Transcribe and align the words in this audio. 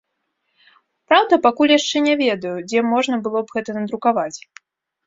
Праўда, 1.11 1.33
пакуль 1.45 1.75
яшчэ 1.79 1.97
не 2.09 2.15
ведаю, 2.25 2.57
дзе 2.71 2.79
можна 2.91 3.15
было 3.29 3.39
б 3.47 3.59
гэта 3.59 3.71
надрукаваць. 3.79 4.37